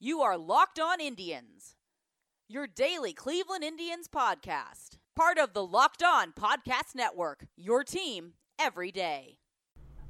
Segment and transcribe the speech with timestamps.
[0.00, 1.74] You are Locked On Indians,
[2.48, 4.98] your daily Cleveland Indians podcast.
[5.16, 9.38] Part of the Locked On Podcast Network, your team every day.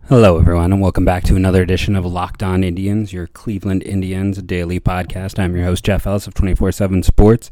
[0.06, 4.42] Hello, everyone, and welcome back to another edition of Locked On Indians, your Cleveland Indians
[4.42, 5.38] daily podcast.
[5.38, 7.48] I'm your host, Jeff Ellis of 24 7 Sports.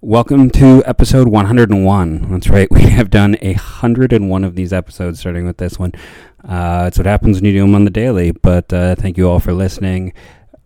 [0.00, 2.32] Welcome to episode 101.
[2.32, 5.92] That's right, we have done a 101 of these episodes, starting with this one.
[6.42, 9.28] Uh, it's what happens when you do them on the daily, but uh, thank you
[9.28, 10.12] all for listening.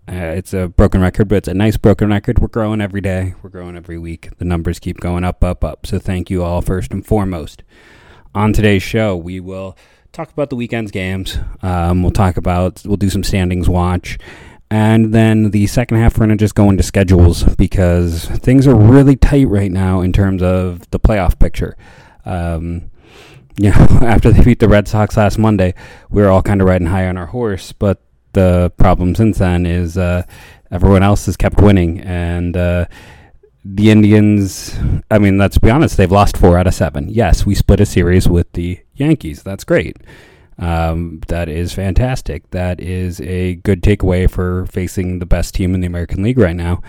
[0.07, 2.39] Uh, it's a broken record, but it's a nice broken record.
[2.39, 3.35] We're growing every day.
[3.43, 4.37] We're growing every week.
[4.37, 5.87] The numbers keep going up, up, up.
[5.87, 7.63] So thank you all first and foremost.
[8.35, 9.79] On today's show, we will
[10.13, 11.39] talk about the weekend's games.
[11.63, 14.19] Um, we'll talk about we'll do some standings watch,
[14.71, 19.17] and then the second half we're gonna just go into schedules because things are really
[19.17, 21.77] tight right now in terms of the playoff picture.
[22.27, 22.91] Um,
[23.57, 25.75] you know, after they beat the Red Sox last Monday,
[26.11, 28.03] we were all kind of riding high on our horse, but
[28.35, 30.25] the problem since then is uh,
[30.71, 32.87] everyone else has kept winning, and uh,
[33.65, 34.77] the Indians.
[35.11, 37.09] I mean, let's be honest; they've lost four out of seven.
[37.09, 39.43] Yes, we split a series with the Yankees.
[39.43, 39.97] That's great.
[40.59, 42.51] Um, that is fantastic.
[42.51, 46.55] That is a good takeaway for facing the best team in the American League right
[46.55, 46.83] now.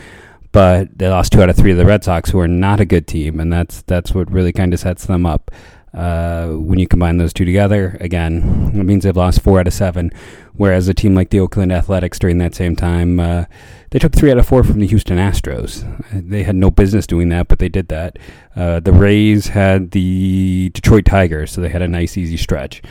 [0.51, 2.85] But they lost two out of three of the Red Sox, who are not a
[2.85, 5.51] good team, and that's that's what really kind of sets them up.
[5.95, 9.73] Uh, when you combine those two together, again, it means they've lost four out of
[9.73, 10.11] seven.
[10.53, 13.45] Whereas a team like the Oakland Athletics during that same time, uh,
[13.91, 15.83] they took three out of four from the Houston Astros.
[16.11, 18.19] They had no business doing that, but they did that.
[18.55, 22.81] Uh, the Rays had the Detroit Tigers, so they had a nice, easy stretch.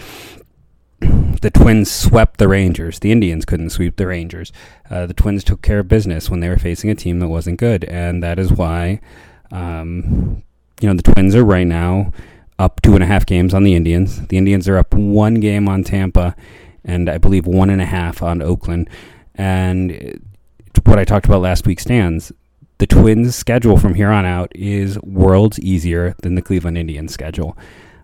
[1.01, 3.01] The Twins swept the Rangers.
[3.01, 4.51] The Indians couldn't sweep the Rangers.
[4.89, 7.59] Uh, the Twins took care of business when they were facing a team that wasn't
[7.59, 9.01] good, and that is why,
[9.51, 10.43] um,
[10.81, 12.13] you know, the Twins are right now
[12.59, 14.27] up two and a half games on the Indians.
[14.29, 16.37] The Indians are up one game on Tampa,
[16.85, 18.89] and I believe one and a half on Oakland.
[19.35, 20.21] And
[20.85, 22.33] what I talked about last week stands.
[22.79, 27.57] The Twins' schedule from here on out is worlds easier than the Cleveland Indians' schedule.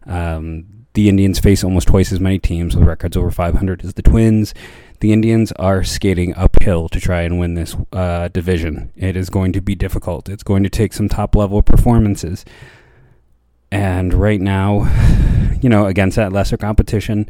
[0.07, 4.03] Um, the Indians face almost twice as many teams with records over 500 as the
[4.03, 4.55] Twins.
[5.01, 8.93] The Indians are skating uphill to try and win this uh, division.
[8.97, 10.29] It is going to be difficult.
[10.29, 12.45] It's going to take some top level performances.
[13.73, 14.89] And right now,
[15.61, 17.29] you know, against that lesser competition,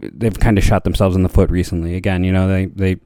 [0.00, 1.94] they've kind of shot themselves in the foot recently.
[1.94, 2.96] Again, you know, they they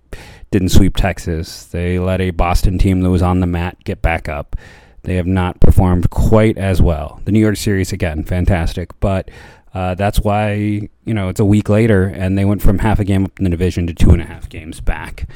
[0.51, 1.67] didn't sweep Texas.
[1.67, 4.57] They let a Boston team that was on the mat get back up.
[5.03, 7.21] They have not performed quite as well.
[7.25, 9.31] The New York series again, fantastic, but
[9.73, 13.05] uh, that's why you know it's a week later, and they went from half a
[13.05, 15.29] game up in the division to two and a half games back.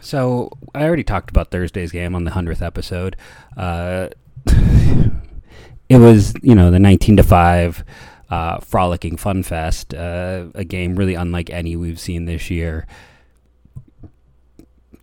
[0.00, 3.16] So I already talked about Thursday's game on the hundredth episode.
[3.56, 4.08] Uh,
[4.46, 7.84] it was you know the 19 to 5
[8.30, 12.86] uh, frolicking fun fest uh, a game really unlike any we've seen this year.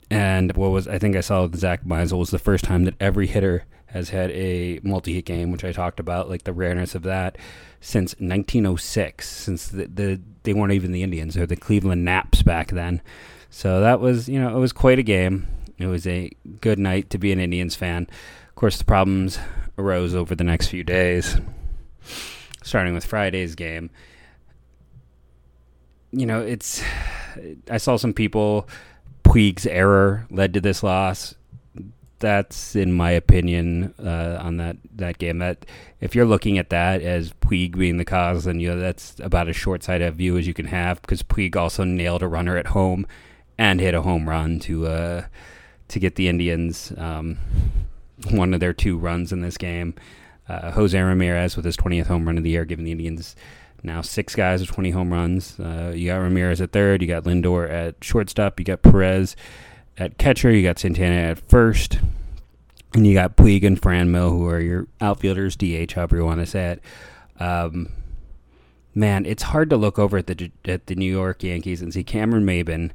[0.09, 2.95] And what was i think i saw with zach meisel was the first time that
[2.99, 7.03] every hitter has had a multi-hit game which i talked about like the rareness of
[7.03, 7.37] that
[7.81, 12.69] since 1906 since the, the they weren't even the indians or the cleveland naps back
[12.69, 13.01] then.
[13.49, 15.47] So that was you know it was quite a game.
[15.77, 16.31] It was a
[16.61, 18.07] good night to be an indians fan
[18.57, 19.40] course the problems
[19.78, 21.38] arose over the next few days,
[22.63, 23.90] starting with Friday's game.
[26.12, 26.84] You know, it's.
[27.69, 28.68] I saw some people.
[29.23, 31.35] Puig's error led to this loss.
[32.19, 35.38] That's, in my opinion, uh, on that, that game.
[35.38, 35.66] That
[36.01, 39.50] if you're looking at that as Puig being the cause, then you know that's about
[39.50, 41.00] as short-sighted a view as you can have.
[41.01, 43.06] Because Puig also nailed a runner at home
[43.57, 45.25] and hit a home run to uh,
[45.89, 47.38] to get the Indians um,
[48.31, 49.95] one of their two runs in this game.
[50.50, 53.35] Uh, Jose Ramirez with his 20th home run of the year, giving the Indians
[53.83, 55.59] now six guys with 20 home runs.
[55.59, 59.35] Uh, you got Ramirez at third, you got Lindor at shortstop, you got Perez
[59.97, 62.00] at catcher, you got Santana at first,
[62.94, 66.45] and you got Puig and Franmil, who are your outfielders, DH, however you want to
[66.45, 66.81] say it.
[67.41, 67.89] Um,
[68.95, 72.03] man, it's hard to look over at the at the New York Yankees and see
[72.03, 72.91] Cameron Maybin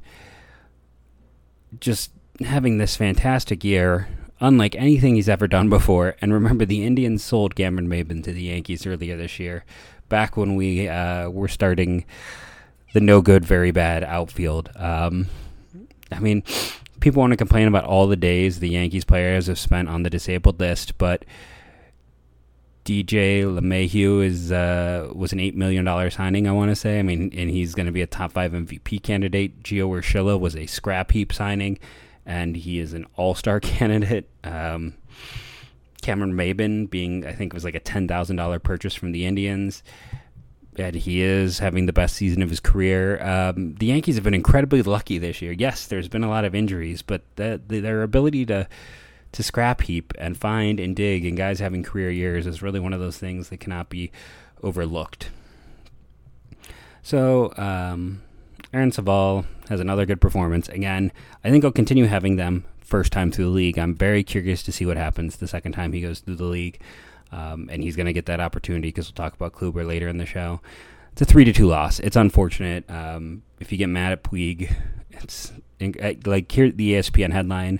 [1.79, 2.11] just
[2.41, 4.07] having this fantastic year
[4.43, 6.15] unlike anything he's ever done before.
[6.21, 9.63] And remember, the Indians sold Cameron Maybin to the Yankees earlier this year,
[10.09, 12.05] back when we uh, were starting
[12.93, 14.69] the no good, very bad outfield.
[14.75, 15.27] Um,
[16.11, 16.43] I mean,
[16.99, 20.09] people want to complain about all the days the Yankees players have spent on the
[20.09, 21.23] disabled list, but
[22.83, 26.49] DJ LeMahieu is uh, was an eight million dollar signing.
[26.49, 26.99] I want to say.
[26.99, 29.63] I mean, and he's going to be a top five MVP candidate.
[29.63, 31.79] Gio Urshela was a scrap heap signing
[32.25, 34.29] and he is an all star candidate.
[34.43, 34.95] Um,
[36.01, 39.83] Cameron Maybin being, I think it was like a $10,000 purchase from the Indians.
[40.77, 43.23] and he is having the best season of his career.
[43.23, 45.53] Um, the Yankees have been incredibly lucky this year.
[45.53, 48.67] Yes, there's been a lot of injuries, but the, the, their ability to
[49.31, 52.93] to scrap heap and find and dig and guys having career years is really one
[52.93, 54.11] of those things that cannot be
[54.61, 55.31] overlooked.
[57.01, 58.21] So, um,
[58.73, 60.67] Aaron Civale has another good performance.
[60.69, 61.11] Again,
[61.43, 63.77] I think I'll continue having them first time through the league.
[63.77, 66.79] I'm very curious to see what happens the second time he goes through the league.
[67.31, 70.17] Um, and he's going to get that opportunity because we'll talk about Kluber later in
[70.17, 70.61] the show.
[71.11, 71.99] It's a three to two loss.
[71.99, 72.89] It's unfortunate.
[72.89, 74.75] Um, if you get mad at Puig,
[75.11, 75.51] it's
[76.25, 77.79] like here the ESPN headline: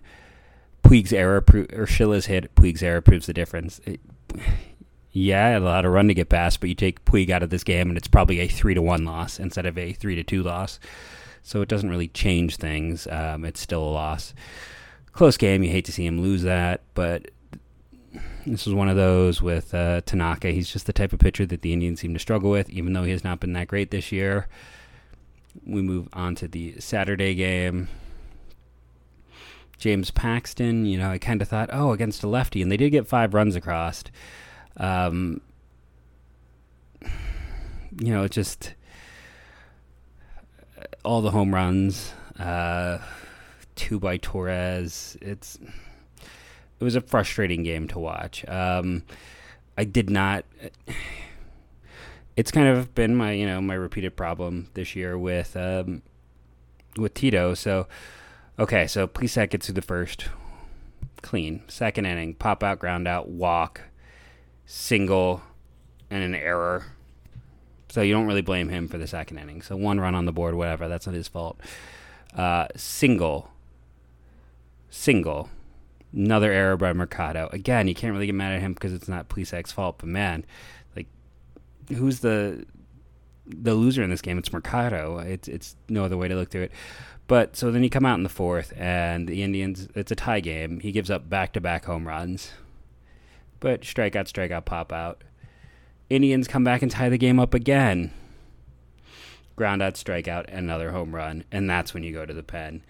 [0.83, 2.53] Puig's error pro- or Urshela's hit.
[2.55, 3.79] Puig's error proves the difference.
[3.85, 3.99] It,
[5.13, 7.63] yeah, a lot of run to get past, but you take Puig out of this
[7.63, 10.42] game, and it's probably a three to one loss instead of a three to two
[10.42, 10.80] loss.
[11.44, 13.06] So it doesn't really change things.
[13.07, 14.33] Um, it's still a loss.
[15.12, 15.62] Close game.
[15.62, 17.30] You hate to see him lose that, but
[18.48, 20.50] this is one of those with uh, Tanaka.
[20.50, 23.04] He's just the type of pitcher that the Indians seem to struggle with, even though
[23.04, 24.48] he has not been that great this year.
[25.63, 27.88] We move on to the Saturday game.
[29.77, 32.89] James Paxton, you know, I kind of thought, oh, against a lefty, and they did
[32.89, 34.04] get five runs across.
[34.77, 35.41] Um,
[37.01, 38.73] you know, just
[41.03, 42.99] all the home runs, uh,
[43.75, 45.17] two by Torres.
[45.21, 45.59] It's
[46.79, 48.47] it was a frustrating game to watch.
[48.47, 49.03] Um,
[49.77, 50.45] I did not.
[52.35, 56.01] It's kind of been my you know my repeated problem this year with um,
[56.97, 57.53] with Tito.
[57.53, 57.87] So
[58.57, 60.25] okay, so Plesac gets through the first
[61.21, 63.81] clean, second inning, pop out, ground out, walk,
[64.65, 65.42] single,
[66.10, 66.86] and an error.
[67.89, 69.62] So you don't really blame him for the second inning.
[69.62, 70.88] So one run on the board, whatever.
[70.88, 71.60] That's not his fault.
[72.36, 73.51] Uh, single,
[74.89, 75.50] single
[76.15, 77.50] Another error by Mercado.
[77.51, 79.98] Again, you can't really get mad at him because it's not Plesac's fault.
[79.98, 80.45] But man,
[80.95, 81.07] like,
[81.89, 82.65] who's the
[83.48, 84.38] the loser in this game?
[84.38, 85.18] It's Mercado.
[85.18, 86.71] It's it's no other way to look through it.
[87.25, 89.88] But so then you come out in the fourth, and the Indians.
[89.95, 90.81] It's a tie game.
[90.81, 92.51] He gives up back to back home runs,
[93.63, 95.24] but strikeout, strikeout, pop out.
[96.10, 98.12] Indians come back and tie the game up again.
[99.56, 102.83] Ground out, strikeout, another home run, and that's when you go to the pen.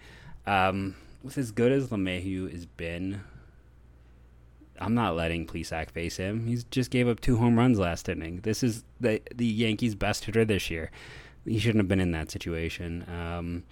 [0.48, 3.20] Um, with as good as LeMahieu has been,
[4.80, 6.48] I'm not letting Plesac face him.
[6.48, 8.40] He just gave up two home runs last inning.
[8.42, 10.90] This is the the Yankees' best hitter this year.
[11.44, 13.04] He shouldn't have been in that situation.
[13.08, 13.62] Um,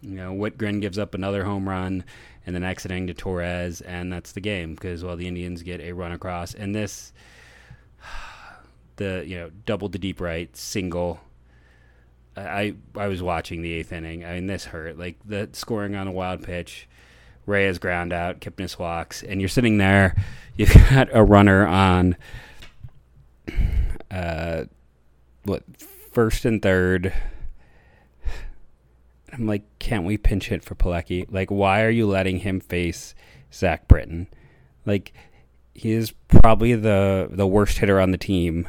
[0.00, 2.04] you know, Wittgren gives up another home run
[2.46, 5.92] in then exiting to Torres, and that's the game because well, the Indians get a
[5.92, 7.12] run across, and this
[8.96, 11.20] the you know double to deep right single
[12.36, 14.24] I I was watching the eighth inning.
[14.24, 14.98] I mean, this hurt.
[14.98, 16.88] Like the scoring on a wild pitch,
[17.46, 20.14] Reyes ground out, Kipnis walks, and you're sitting there.
[20.56, 22.16] You've got a runner on,
[24.10, 24.64] uh,
[25.44, 25.62] what
[26.12, 27.14] first and third.
[29.32, 31.26] I'm like, can't we pinch hit for Plawecki?
[31.30, 33.14] Like, why are you letting him face
[33.52, 34.26] Zach Britton?
[34.84, 35.12] Like,
[35.74, 38.68] he is probably the the worst hitter on the team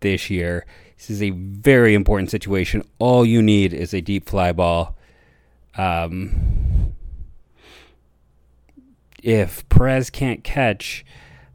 [0.00, 0.66] this year.
[0.96, 2.84] This is a very important situation.
[2.98, 4.96] All you need is a deep fly ball.
[5.76, 6.94] Um,
[9.22, 11.04] if Perez can't catch,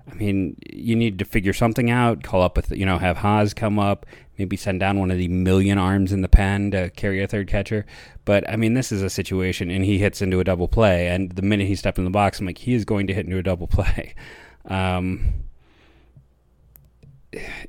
[0.10, 2.24] I mean, you need to figure something out.
[2.24, 4.06] Call up with, you know, have Haase come up,
[4.38, 7.48] maybe send down one of the million arms in the pen to carry a third
[7.48, 7.86] catcher.
[8.26, 11.08] But I mean, this is a situation, and he hits into a double play.
[11.08, 13.26] And the minute he stepped in the box, I'm like, he is going to hit
[13.26, 14.14] into a double play.
[14.70, 15.46] Um,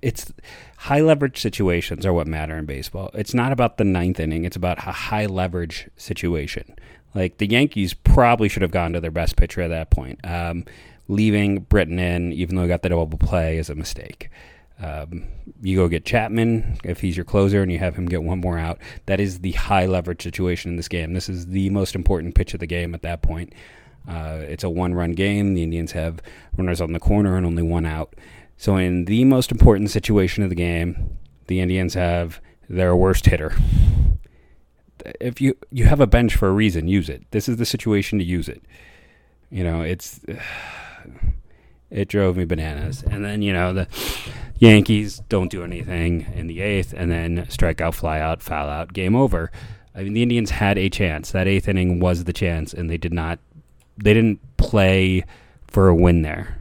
[0.02, 0.32] it's
[0.78, 3.10] high leverage situations are what matter in baseball.
[3.14, 4.44] It's not about the ninth inning.
[4.44, 6.74] It's about a high leverage situation.
[7.14, 10.20] Like the Yankees probably should have gone to their best pitcher at that point.
[10.24, 10.64] Um,
[11.08, 14.30] leaving Britton in, even though he got the double play, is a mistake.
[14.80, 15.24] Um,
[15.60, 18.58] you go get Chapman if he's your closer and you have him get one more
[18.58, 18.78] out.
[19.06, 21.14] That is the high leverage situation in this game.
[21.14, 23.52] This is the most important pitch of the game at that point.
[24.08, 25.54] Uh, it's a one run game.
[25.54, 26.22] The Indians have
[26.56, 28.14] runners on the corner and only one out.
[28.56, 31.16] So, in the most important situation of the game,
[31.46, 33.54] the Indians have their worst hitter.
[35.20, 37.24] If you you have a bench for a reason, use it.
[37.30, 38.62] This is the situation to use it.
[39.50, 40.20] You know, it's
[41.90, 43.02] it drove me bananas.
[43.02, 43.88] And then you know the
[44.58, 48.92] Yankees don't do anything in the eighth, and then strike out, fly out, foul out,
[48.92, 49.50] game over.
[49.94, 51.30] I mean, the Indians had a chance.
[51.32, 53.38] That eighth inning was the chance, and they did not.
[53.96, 55.24] They didn't play
[55.66, 56.58] for a win there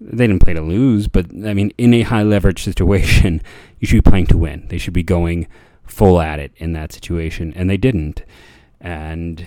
[0.00, 3.42] they didn't play to lose, but I mean, in a high leverage situation,
[3.80, 4.66] you should be playing to win.
[4.68, 5.48] They should be going
[5.84, 8.22] full at it in that situation, and they didn't.
[8.80, 9.46] And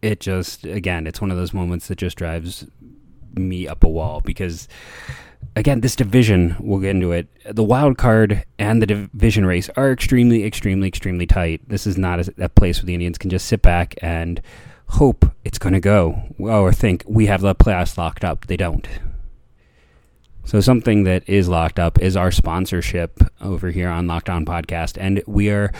[0.00, 2.66] it just, again, it's one of those moments that just drives
[3.34, 4.66] me up a wall because
[5.54, 7.28] again, this division, we'll get into it.
[7.48, 11.68] The wild card and the division race are extremely, extremely, extremely tight.
[11.68, 14.40] This is not a, a place where the Indians can just sit back and
[14.88, 18.46] hope it's going to go or think we have the playoffs locked up.
[18.46, 18.88] They don't.
[20.44, 24.96] So something that is locked up is our sponsorship over here on Locked On Podcast,
[24.96, 25.72] and we are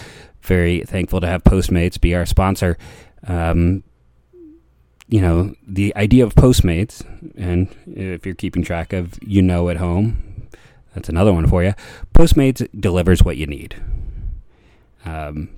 [0.43, 2.77] very thankful to have Postmates be our sponsor.
[3.29, 3.85] Um,
[5.09, 7.05] you know, the idea of Postmates,
[7.37, 10.49] and if you're keeping track of You Know at Home,
[10.95, 11.75] that's another one for you.
[12.15, 13.77] Postmates delivers what you need.
[15.05, 15.51] Um,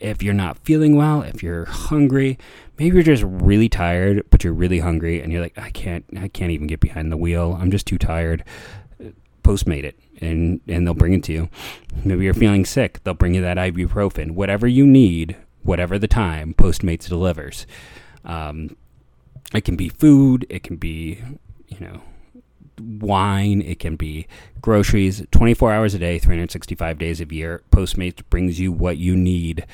[0.00, 2.38] if you're not feeling well, if you're hungry,
[2.78, 6.28] maybe you're just really tired, but you're really hungry, and you're like, I can't, I
[6.28, 7.58] can't even get behind the wheel.
[7.60, 8.44] I'm just too tired.
[9.42, 11.48] Postmate it, and and they'll bring it to you.
[12.02, 14.30] Maybe you're feeling sick, they'll bring you that ibuprofen.
[14.30, 17.66] Whatever you need, whatever the time, Postmates delivers.
[18.24, 18.74] Um,
[19.52, 21.20] it can be food, it can be,
[21.68, 22.00] you know,
[22.80, 24.26] wine, it can be
[24.60, 25.24] groceries.
[25.30, 29.66] 24 hours a day, 365 days a year, Postmates brings you what you need.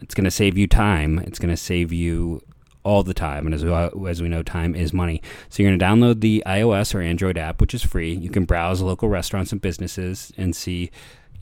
[0.00, 1.18] It's going to save you time.
[1.20, 2.42] It's going to save you
[2.82, 3.46] all the time.
[3.46, 5.20] And as we, as we know, time is money.
[5.48, 8.12] So you're going to download the iOS or Android app, which is free.
[8.12, 10.90] You can browse local restaurants and businesses and see,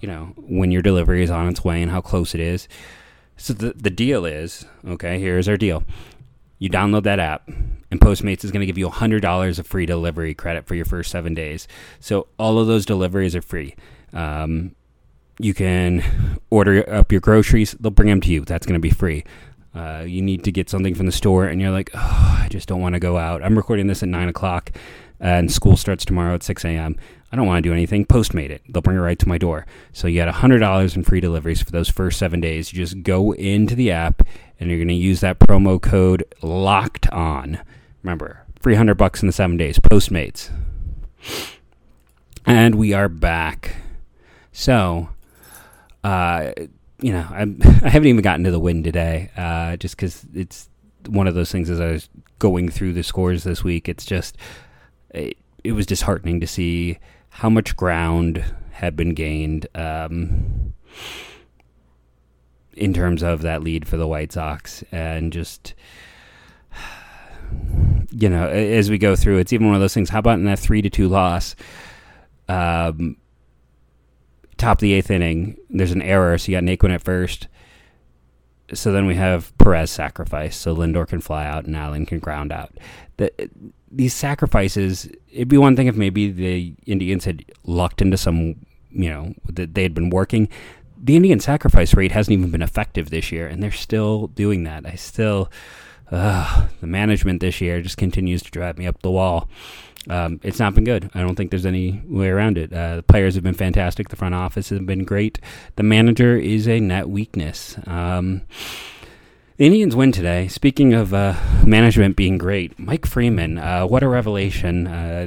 [0.00, 2.66] you know, when your delivery is on its way and how close it is.
[3.36, 5.84] So the, the deal is, okay, here's our deal
[6.58, 7.48] you download that app,
[7.90, 11.10] and Postmates is going to give you $100 of free delivery credit for your first
[11.10, 11.68] seven days.
[12.00, 13.76] So all of those deliveries are free.
[14.12, 14.74] Um,
[15.38, 16.02] you can
[16.50, 18.44] order up your groceries, they'll bring them to you.
[18.44, 19.24] That's going to be free.
[19.74, 22.68] Uh, you need to get something from the store, and you're like, oh, I just
[22.68, 23.42] don't want to go out.
[23.44, 24.72] I'm recording this at 9 o'clock,
[25.20, 26.96] and school starts tomorrow at 6 a.m.
[27.30, 28.06] I don't want to do anything.
[28.06, 28.62] Postmate it.
[28.68, 29.66] They'll bring it right to my door.
[29.92, 32.72] So you get $100 in free deliveries for those first seven days.
[32.72, 34.22] You just go into the app
[34.58, 37.60] and you're going to use that promo code locked on.
[38.02, 39.78] Remember, 300 bucks in the seven days.
[39.78, 40.50] Postmates.
[42.46, 43.76] And we are back.
[44.52, 45.10] So,
[46.02, 46.52] uh,
[47.00, 50.70] you know, I'm, I haven't even gotten to the win today, uh, just because it's
[51.06, 52.08] one of those things as I was
[52.38, 53.86] going through the scores this week.
[53.86, 54.38] It's just,
[55.10, 56.98] it, it was disheartening to see
[57.38, 59.66] how much ground had been gained.
[59.76, 60.74] Um,
[62.76, 65.74] in terms of that lead for the White Sox and just
[68.10, 70.44] you know as we go through it's even one of those things how about in
[70.44, 71.56] that 3 to 2 loss
[72.48, 73.16] um,
[74.56, 77.48] top of the 8th inning there's an error so you got Naquin at first
[78.72, 82.52] so then we have Perez sacrifice so Lindor can fly out and Allen can ground
[82.52, 82.78] out
[83.16, 83.32] the,
[83.90, 88.56] these sacrifices it'd be one thing if maybe the Indians had lucked into some
[88.90, 90.48] you know that they had been working
[91.02, 94.86] the Indian sacrifice rate hasn't even been effective this year, and they're still doing that.
[94.86, 95.50] I still,
[96.10, 99.48] uh, the management this year just continues to drive me up the wall.
[100.08, 101.10] Um, it's not been good.
[101.14, 102.72] I don't think there's any way around it.
[102.72, 104.08] Uh, the players have been fantastic.
[104.08, 105.38] The front office has been great.
[105.76, 107.76] The manager is a net weakness.
[107.86, 108.42] Um,
[109.58, 110.46] the Indians win today.
[110.46, 111.34] Speaking of uh,
[111.66, 114.86] management being great, Mike Freeman, uh, what a revelation.
[114.86, 115.26] Uh,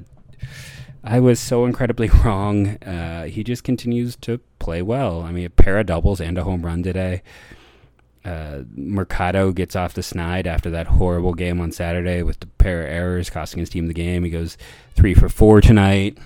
[1.03, 2.77] I was so incredibly wrong.
[2.77, 5.21] Uh, he just continues to play well.
[5.21, 7.23] I mean, a pair of doubles and a home run today.
[8.23, 12.83] Uh, Mercado gets off the snide after that horrible game on Saturday with the pair
[12.83, 14.23] of errors costing his team the game.
[14.23, 14.57] He goes
[14.95, 16.17] three for four tonight.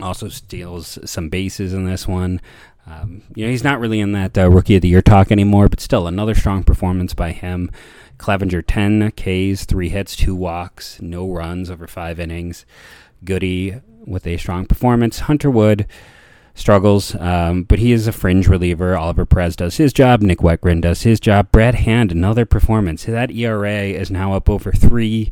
[0.00, 2.40] Also steals some bases in this one.
[2.90, 5.68] Um, you know, he's not really in that uh, rookie of the year talk anymore,
[5.68, 7.70] but still another strong performance by him.
[8.18, 12.66] Clevinger 10 Ks, three hits, two walks, no runs over five innings.
[13.24, 15.20] Goody with a strong performance.
[15.20, 15.86] Hunter Wood
[16.54, 18.96] struggles, um, but he is a fringe reliever.
[18.96, 20.20] Oliver Perez does his job.
[20.20, 21.52] Nick Wittgren does his job.
[21.52, 23.04] Brad Hand, another performance.
[23.04, 25.30] That ERA is now up over three.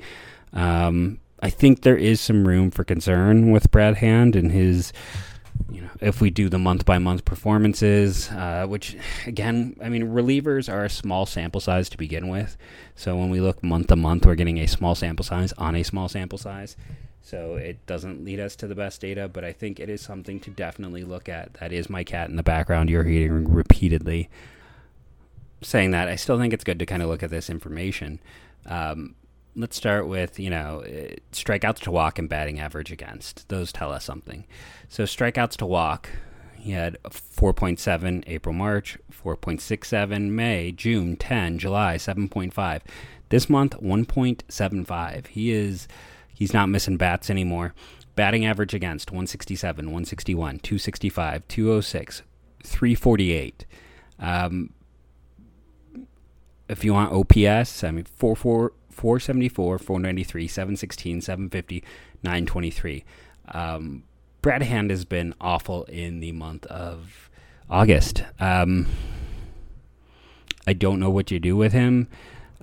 [0.53, 4.93] Um, I think there is some room for concern with Brad Hand and his,
[5.71, 8.97] you know, if we do the month by month performances, uh, which
[9.27, 12.57] again, I mean, relievers are a small sample size to begin with.
[12.95, 15.83] So when we look month to month, we're getting a small sample size on a
[15.83, 16.77] small sample size.
[17.23, 20.41] So it doesn't lead us to the best data, but I think it is something
[20.41, 21.55] to definitely look at.
[21.55, 24.31] That is my cat in the background you're hearing repeatedly.
[25.61, 28.21] Saying that, I still think it's good to kind of look at this information.
[28.65, 29.15] Um,
[29.59, 33.49] let's start with, you know, uh, strikeouts to walk and batting average against.
[33.49, 34.47] Those tell us something.
[34.89, 36.09] So strikeouts to walk,
[36.57, 42.81] he had 4.7 April, March, 4.67 May, June, 10, July, 7.5.
[43.29, 45.27] This month, 1.75.
[45.27, 45.87] He is
[46.39, 47.75] He's not missing bats anymore.
[48.15, 52.23] Batting average against 167, 161, 265, 206,
[52.63, 53.67] 348.
[54.21, 54.73] Um,
[56.69, 61.85] if you want OPS, I mean, 4, 4, 474, 493, 716, 750,
[62.25, 63.05] 923.
[63.53, 64.03] Um,
[64.43, 67.31] Brad Hand has been awful in the month of
[67.71, 68.25] August.
[68.41, 68.87] Um,
[70.67, 72.09] I don't know what you do with him,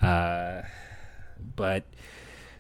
[0.02, 0.64] uh,
[1.56, 1.86] but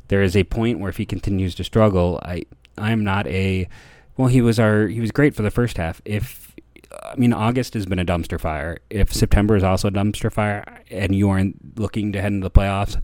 [0.07, 2.43] there is a point where if he continues to struggle, I
[2.77, 3.67] I'm not a
[4.15, 4.29] well.
[4.29, 6.01] He was our he was great for the first half.
[6.05, 6.55] If
[7.03, 8.79] I mean August has been a dumpster fire.
[8.89, 12.51] If September is also a dumpster fire, and you aren't looking to head into the
[12.51, 13.01] playoffs,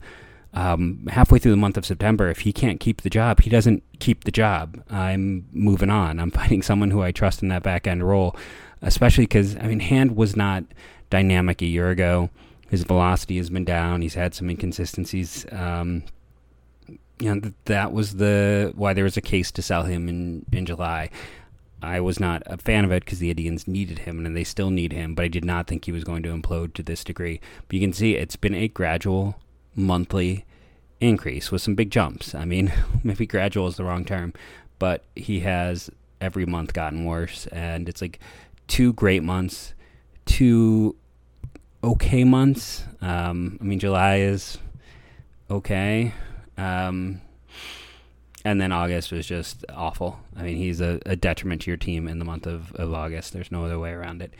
[0.54, 3.82] um, halfway through the month of September, if he can't keep the job, he doesn't
[4.00, 4.82] keep the job.
[4.90, 6.18] I'm moving on.
[6.18, 8.36] I'm finding someone who I trust in that back end role,
[8.82, 10.64] especially because, I mean, Hand was not
[11.10, 12.30] dynamic a year ago.
[12.68, 14.02] His velocity has been down.
[14.02, 15.46] He's had some inconsistencies.
[15.52, 16.04] Um,
[17.18, 20.44] you know, th- that was the why there was a case to sell him in,
[20.52, 21.10] in July.
[21.82, 24.70] I was not a fan of it because the Indians needed him and they still
[24.70, 27.40] need him, but I did not think he was going to implode to this degree.
[27.66, 29.36] But you can see it's been a gradual
[29.74, 30.44] monthly
[31.00, 32.34] increase with some big jumps.
[32.34, 32.72] I mean,
[33.04, 34.32] maybe gradual is the wrong term,
[34.78, 37.46] but he has every month gotten worse.
[37.48, 38.20] And it's like
[38.68, 39.74] two great months,
[40.24, 40.96] two
[41.84, 42.84] okay months.
[43.00, 44.58] Um, I mean, July is
[45.50, 46.14] okay.
[46.56, 47.20] Um,
[48.44, 50.20] and then August was just awful.
[50.36, 53.32] I mean, he's a, a, detriment to your team in the month of, of August.
[53.32, 54.34] There's no other way around it.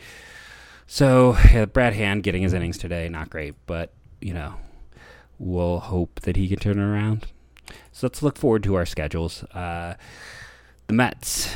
[0.87, 4.55] So, yeah, Brad Hand getting his innings today, not great, but, you know,
[5.43, 7.27] we'll hope that he can turn it around.
[7.91, 9.43] So let's look forward to our schedules.
[9.45, 9.95] Uh,
[10.87, 11.55] the Mets,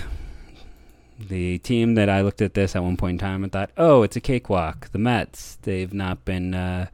[1.20, 4.04] the team that I looked at this at one point in time and thought, oh,
[4.04, 4.90] it's a cakewalk.
[4.92, 6.88] The Mets, they've not been, uh,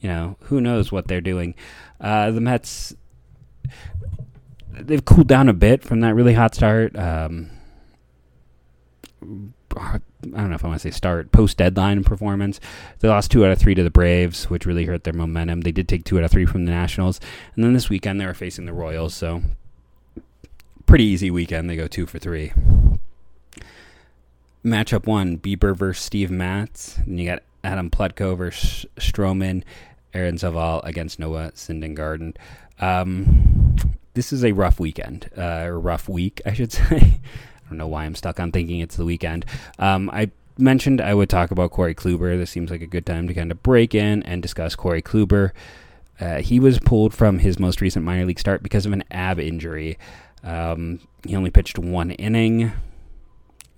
[0.00, 1.54] you know, who knows what they're doing.
[2.00, 2.94] Uh, the Mets,
[4.72, 6.96] they've cooled down a bit from that really hot start.
[6.96, 7.50] Um,
[10.34, 12.60] I don't know if I want to say start post deadline performance.
[13.00, 15.62] They lost two out of three to the Braves, which really hurt their momentum.
[15.62, 17.20] They did take two out of three from the Nationals,
[17.54, 19.14] and then this weekend they were facing the Royals.
[19.14, 19.42] So
[20.86, 21.68] pretty easy weekend.
[21.68, 22.52] They go two for three.
[24.64, 26.98] Matchup one: Bieber versus Steve Matz.
[26.98, 29.62] And you got Adam Plutko versus Stroman.
[30.16, 32.36] Aaron Civale against Noah Syndergaard.
[32.80, 33.76] Um,
[34.14, 37.20] this is a rough weekend, uh, or rough week, I should say.
[37.66, 39.44] I don't know why I'm stuck on thinking it's the weekend.
[39.78, 42.38] Um, I mentioned I would talk about Corey Kluber.
[42.38, 45.52] This seems like a good time to kind of break in and discuss Corey Kluber.
[46.20, 49.38] Uh, he was pulled from his most recent minor league start because of an ab
[49.38, 49.98] injury.
[50.42, 52.72] Um, he only pitched one inning.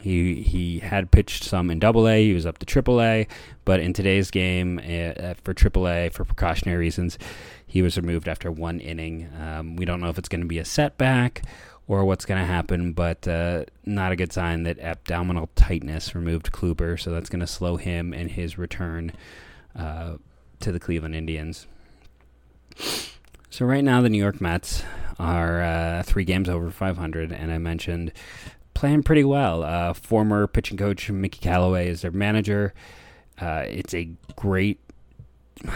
[0.01, 2.25] He he had pitched some in Double A.
[2.25, 3.27] He was up to Triple A,
[3.65, 7.19] but in today's game uh, for Triple A for precautionary reasons,
[7.67, 9.29] he was removed after one inning.
[9.41, 11.43] Um, we don't know if it's going to be a setback
[11.89, 16.53] or what's going to happen, but uh, not a good sign that abdominal tightness removed
[16.53, 19.11] Kluber, so that's going to slow him in his return
[19.75, 20.17] uh,
[20.61, 21.67] to the Cleveland Indians.
[23.51, 24.85] So right now, the New York Mets
[25.19, 28.13] are uh, three games over 500, and I mentioned
[28.75, 29.63] playing pretty well.
[29.65, 32.75] Uh, former pitching coach Mickey Callaway is their manager.
[33.41, 34.79] Uh, it's a great.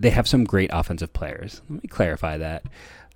[0.00, 1.62] They have some great offensive players.
[1.70, 2.64] Let me clarify that.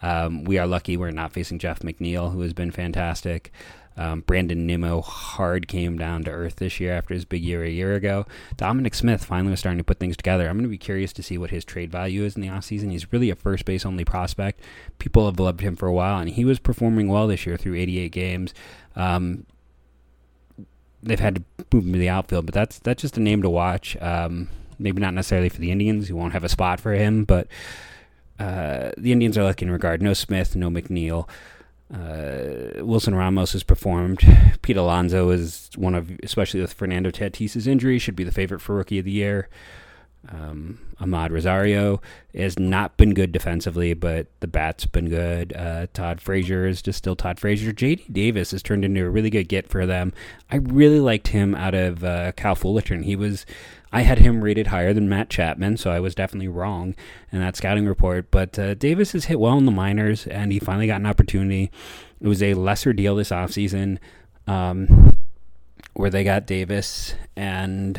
[0.02, 3.52] Um, we are lucky we're not facing Jeff McNeil, who has been fantastic.
[3.98, 7.68] Um, Brandon Nimmo hard came down to earth this year after his big year a
[7.68, 8.26] year ago.
[8.56, 10.48] Dominic Smith finally was starting to put things together.
[10.48, 12.92] I'm going to be curious to see what his trade value is in the offseason.
[12.92, 14.61] He's really a first base only prospect.
[15.00, 17.74] People have loved him for a while, and he was performing well this year through
[17.74, 18.54] 88 games.
[18.94, 19.46] Um,
[21.02, 23.50] they've had to move him to the outfield, but that's that's just a name to
[23.50, 23.96] watch.
[24.00, 26.06] Um, maybe not necessarily for the Indians.
[26.06, 27.48] who won't have a spot for him, but
[28.38, 30.03] uh, the Indians are lucky in regard.
[30.03, 31.29] No Smith, no McNeil.
[31.92, 34.20] Uh, Wilson Ramos has performed.
[34.62, 38.74] Pete Alonso is one of, especially with Fernando Tatis's injury, should be the favorite for
[38.74, 39.48] Rookie of the Year.
[40.30, 42.02] Um, Amed Rosario
[42.34, 45.54] has not been good defensively, but the bat's been good.
[45.56, 47.72] Uh, Todd Frazier is just still Todd Frazier.
[47.72, 50.12] JD Davis has turned into a really good get for them.
[50.50, 53.04] I really liked him out of uh, Cal Fullerton.
[53.04, 53.46] He was
[53.92, 56.94] I had him rated higher than Matt Chapman, so I was definitely wrong
[57.32, 58.30] in that scouting report.
[58.30, 61.70] But uh, Davis has hit well in the minors, and he finally got an opportunity.
[62.20, 63.98] It was a lesser deal this offseason
[64.46, 65.16] um,
[65.94, 67.98] where they got Davis, and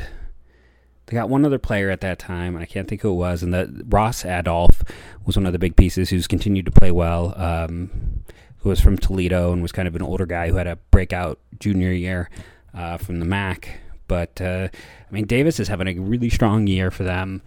[1.10, 3.42] they got one other player at that time, and I can't think who it was.
[3.42, 4.84] And the Ross Adolph
[5.26, 7.34] was one of the big pieces who's continued to play well.
[7.36, 8.24] Um,
[8.60, 11.40] who was from Toledo and was kind of an older guy who had a breakout
[11.60, 12.30] junior year
[12.74, 13.80] uh, from the MAC.
[14.08, 17.42] But uh, I mean, Davis is having a really strong year for them.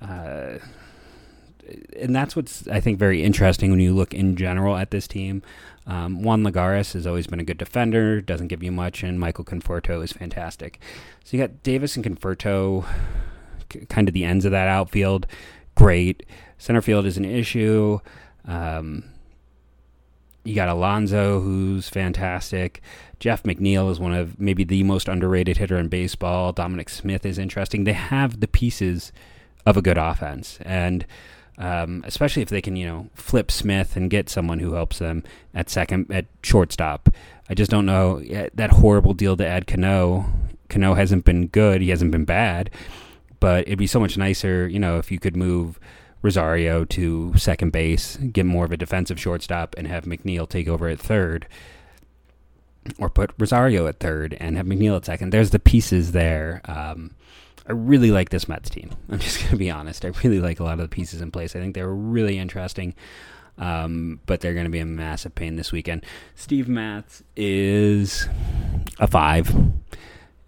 [0.00, 0.58] Uh,
[1.98, 5.42] and that's what's I think very interesting when you look in general at this team.
[5.86, 9.44] Um, Juan Lagares has always been a good defender, doesn't give you much, and Michael
[9.44, 10.80] Conforto is fantastic.
[11.24, 12.84] So you got Davis and Conforto,
[13.88, 15.26] kind of the ends of that outfield.
[15.76, 16.24] great.
[16.58, 18.00] Center field is an issue.
[18.46, 19.04] Um,
[20.44, 22.80] you got Alonso, who's fantastic.
[23.18, 26.52] Jeff McNeil is one of maybe the most underrated hitter in baseball.
[26.52, 27.84] Dominic Smith is interesting.
[27.84, 29.12] They have the pieces
[29.64, 31.04] of a good offense, and
[31.58, 35.22] um, especially if they can, you know, flip Smith and get someone who helps them
[35.54, 37.08] at second, at shortstop.
[37.48, 38.20] I just don't know
[38.54, 40.26] that horrible deal to add Cano.
[40.68, 41.80] Cano hasn't been good.
[41.80, 42.70] He hasn't been bad,
[43.40, 45.78] but it'd be so much nicer, you know, if you could move
[46.22, 50.88] Rosario to second base, get more of a defensive shortstop, and have McNeil take over
[50.88, 51.46] at third,
[52.98, 55.32] or put Rosario at third and have McNeil at second.
[55.32, 56.60] There's the pieces there.
[56.64, 57.14] Um,
[57.68, 58.90] I really like this Mets team.
[59.10, 60.04] I'm just going to be honest.
[60.04, 61.56] I really like a lot of the pieces in place.
[61.56, 62.94] I think they're really interesting.
[63.58, 66.04] Um, but they're going to be a massive pain this weekend.
[66.34, 68.28] Steve Matz is
[68.98, 69.54] a five.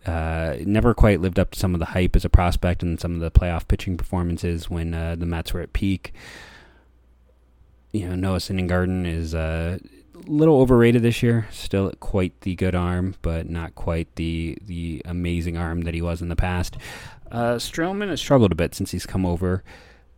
[0.04, 3.14] Uh, never quite lived up to some of the hype as a prospect and some
[3.14, 6.12] of the playoff pitching performances when uh, the Mets were at peak.
[7.92, 11.46] You know, Noah Syndergaard is uh, a little overrated this year.
[11.50, 16.22] Still quite the good arm, but not quite the the amazing arm that he was
[16.22, 16.76] in the past.
[17.30, 19.62] Uh, Stroman has struggled a bit since he's come over,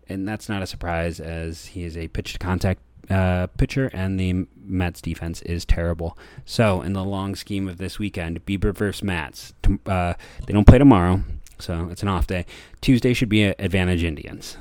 [0.08, 4.18] and that's not a surprise as he is a pitch to contact uh, pitcher, and
[4.18, 6.16] the Mets defense is terrible.
[6.44, 9.52] So, in the long scheme of this weekend, Bieber versus Mets.
[9.86, 10.14] Uh,
[10.46, 11.22] they don't play tomorrow,
[11.58, 12.46] so it's an off day.
[12.80, 14.56] Tuesday should be advantage Indians.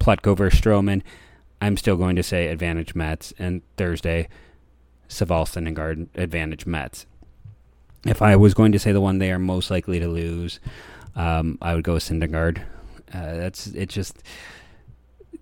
[0.00, 1.02] Plutko versus Stroman.
[1.60, 4.28] I'm still going to say advantage Mets, and Thursday
[5.08, 7.06] Civale Syndergaard advantage Mets.
[8.04, 10.60] If I was going to say the one they are most likely to lose,
[11.14, 12.62] um, I would go with Syndergaard.
[13.12, 13.88] Uh, that's it.
[13.88, 14.22] Just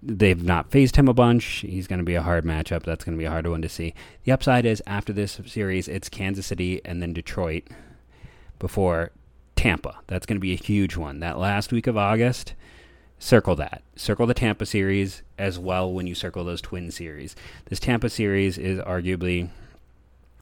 [0.03, 1.44] they've not faced him a bunch.
[1.66, 2.83] He's going to be a hard matchup.
[2.83, 3.94] That's going to be a hard one to see.
[4.24, 7.64] The upside is after this series, it's Kansas City and then Detroit
[8.59, 9.11] before
[9.57, 9.96] Tampa.
[10.07, 11.20] That's going to be a huge one.
[11.20, 12.55] That last week of August,
[13.24, 13.82] circle that.
[13.96, 17.34] Circle the Tampa series as well when you circle those twin series.
[17.70, 19.48] This Tampa series is arguably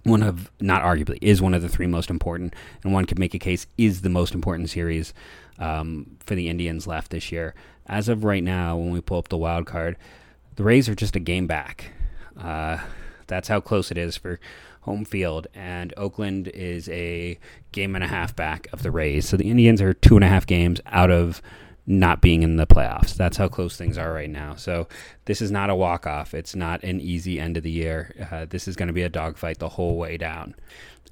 [0.03, 3.35] one of not arguably is one of the three most important, and one could make
[3.35, 5.15] a case is the most important series
[5.61, 7.55] um, for the Indians left this year.
[7.87, 9.97] As of right now, when we pull up the wild card,
[10.57, 11.93] the Rays are just a game back.
[12.37, 12.79] Uh,
[13.29, 14.41] that's how close it is for
[14.81, 17.39] home field, and Oakland is a
[17.71, 19.29] game and a half back of the Rays.
[19.29, 21.41] So the Indians are two and a half games out of
[21.87, 23.15] not being in the playoffs.
[23.15, 24.55] That's how close things are right now.
[24.55, 24.89] So
[25.25, 26.35] this is not a walk off.
[26.35, 28.29] It's not an easy end of the year.
[28.31, 30.55] Uh, this is going to be a dogfight the whole way down.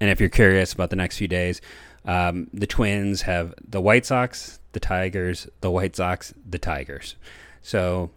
[0.00, 1.60] And if you're curious about the next few days,
[2.04, 7.16] um, the Twins have the White Sox, the Tigers, the White Sox, the Tigers.
[7.62, 8.10] So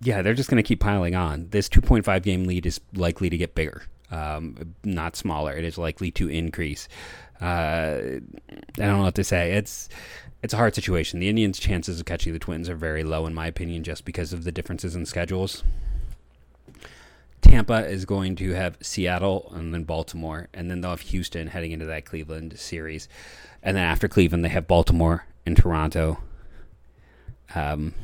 [0.00, 1.48] yeah, they're just going to keep piling on.
[1.50, 5.52] This 2.5 game lead is likely to get bigger, um, not smaller.
[5.52, 6.88] It is likely to increase.
[7.40, 8.20] Uh, I
[8.76, 9.52] don't know what to say.
[9.52, 9.88] It's
[10.42, 11.20] it's a hard situation.
[11.20, 14.32] The Indians' chances of catching the Twins are very low, in my opinion, just because
[14.32, 15.62] of the differences in schedules.
[17.40, 21.72] Tampa is going to have Seattle and then Baltimore, and then they'll have Houston heading
[21.72, 23.08] into that Cleveland series.
[23.62, 26.18] And then after Cleveland, they have Baltimore and Toronto.
[27.54, 27.94] Um,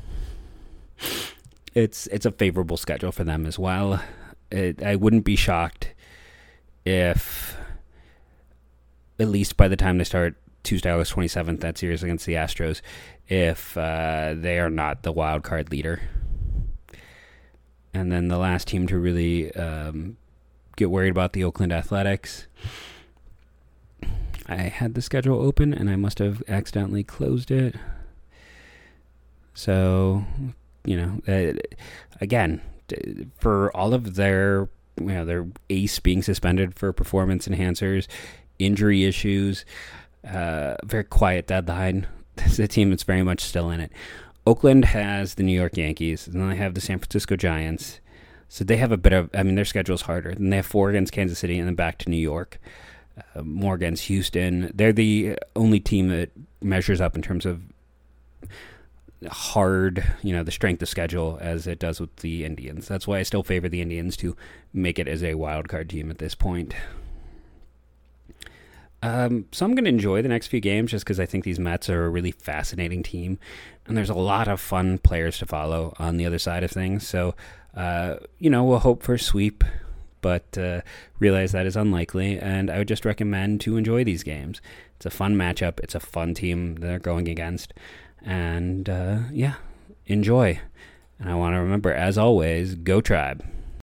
[1.75, 4.03] it's it's a favorable schedule for them as well.
[4.51, 5.95] It, I wouldn't be shocked
[6.85, 7.57] if,
[9.19, 12.81] at least by the time they start Tuesday, August 27th, that series against the Astros,
[13.29, 16.03] if uh, they are not the wild card leader.
[17.95, 20.17] And then the last team to really um,
[20.77, 22.47] get worried about the Oakland Athletics.
[24.49, 27.75] I had the schedule open and I must have accidentally closed it.
[29.55, 30.25] So,
[30.85, 31.59] you know, uh,
[32.21, 32.61] again,
[33.39, 38.07] for all of their you know their ace being suspended for performance enhancers,
[38.59, 39.65] injury issues,
[40.25, 42.07] uh, very quiet deadline.
[42.37, 43.91] This is a team that's very much still in it.
[44.47, 48.01] Oakland has the New York Yankees, and then they have the San Francisco Giants.
[48.49, 50.35] So they have a bit of, I mean, their schedule is harder.
[50.35, 52.61] Then they have four against Kansas City and then back to New York,
[53.35, 54.71] uh, more against Houston.
[54.75, 57.63] They're the only team that measures up in terms of
[59.31, 62.87] hard, you know, the strength of schedule as it does with the Indians.
[62.87, 64.37] That's why I still favor the Indians to
[64.73, 66.75] make it as a wild card team at this point.
[69.03, 71.59] Um, so I'm going to enjoy the next few games just because I think these
[71.59, 73.39] Mets are a really fascinating team,
[73.87, 77.07] and there's a lot of fun players to follow on the other side of things.
[77.07, 77.35] So,
[77.75, 79.63] uh, you know, we'll hope for a sweep,
[80.23, 80.81] but uh,
[81.19, 82.39] realize that is unlikely.
[82.39, 84.61] And I would just recommend to enjoy these games.
[84.97, 85.79] It's a fun matchup.
[85.81, 87.75] It's a fun team they're going against,
[88.23, 89.57] and uh, yeah,
[90.07, 90.59] enjoy.
[91.19, 93.45] And I want to remember, as always, go tribe.